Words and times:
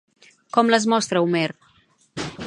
Com 0.55 0.71
les 0.73 0.87
mostra 0.93 1.21
Homer? 1.27 1.45